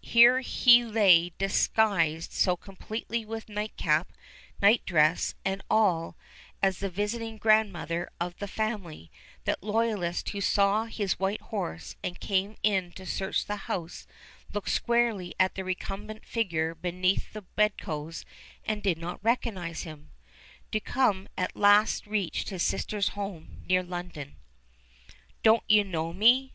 Here 0.00 0.42
he 0.42 0.84
lay 0.84 1.32
disguised 1.38 2.30
so 2.32 2.56
completely 2.56 3.24
with 3.24 3.48
nightcap, 3.48 4.12
nightdress, 4.60 5.34
and 5.44 5.60
all, 5.68 6.14
as 6.62 6.78
the 6.78 6.88
visiting 6.88 7.36
grandmother 7.36 8.08
of 8.20 8.36
the 8.38 8.46
family, 8.46 9.10
that 9.42 9.60
loyalists 9.60 10.30
who 10.30 10.40
saw 10.40 10.84
his 10.84 11.18
white 11.18 11.40
horse 11.40 11.96
and 12.00 12.20
came 12.20 12.54
in 12.62 12.92
to 12.92 13.04
search 13.04 13.44
the 13.46 13.56
house, 13.66 14.06
looked 14.52 14.70
squarely 14.70 15.34
at 15.40 15.56
the 15.56 15.64
recumbent 15.64 16.24
figure 16.24 16.76
beneath 16.76 17.32
the 17.32 17.42
bedclothes 17.42 18.24
and 18.64 18.84
did 18.84 18.98
not 18.98 19.18
recognize 19.20 19.82
him. 19.82 20.12
Duncombe 20.70 21.26
at 21.36 21.56
last 21.56 22.06
reached 22.06 22.50
his 22.50 22.62
sister's 22.62 23.08
home 23.18 23.64
near 23.68 23.82
London. 23.82 24.36
"Don't 25.42 25.64
you 25.68 25.82
know 25.82 26.12
me?" 26.12 26.50